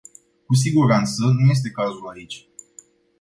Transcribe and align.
Cu 0.45 0.55
siguranță, 0.55 1.23
nu 1.39 1.49
este 1.49 1.69
cazul 1.69 2.07
aici. 2.09 2.47